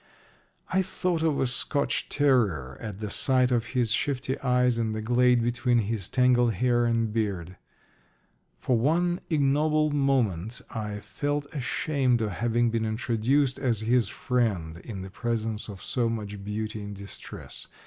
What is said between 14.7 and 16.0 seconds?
in the presence of